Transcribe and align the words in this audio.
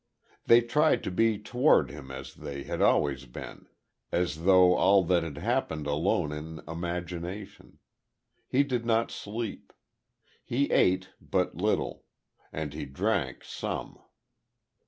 They 0.47 0.61
tried 0.61 1.03
to 1.03 1.11
be 1.11 1.37
toward 1.37 1.91
him 1.91 2.09
as 2.09 2.33
they 2.33 2.63
had 2.63 2.81
always 2.81 3.25
been 3.27 3.67
as 4.11 4.45
though 4.45 4.73
all 4.73 5.03
that 5.03 5.21
had 5.21 5.37
happened 5.37 5.85
alone 5.85 6.31
in 6.31 6.59
imagination.... 6.67 7.77
He 8.47 8.63
did 8.63 8.83
not 8.83 9.11
sleep; 9.11 9.71
he 10.43 10.71
ate 10.71 11.09
but 11.21 11.53
little; 11.53 12.03
and 12.51 12.73
he 12.73 12.85
drank, 12.85 13.43
some. 13.43 13.99